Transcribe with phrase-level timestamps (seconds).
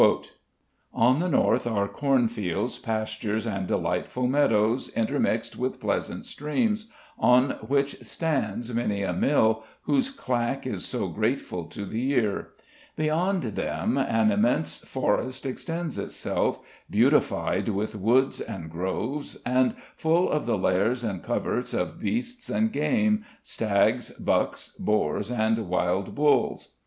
[0.95, 6.89] "On the north are cornfields, pastures, and delightful meadows, intermixed with pleasant streams,
[7.19, 12.47] on which stands many a mill, whose clack is so grateful to the ear.
[12.95, 16.59] Beyond them an immense forest extends itself,
[16.89, 22.71] beautified with woods and groves, and full of the lairs and coverts of beasts and
[22.73, 26.69] game, stags, bucks, boars, and wild bulls."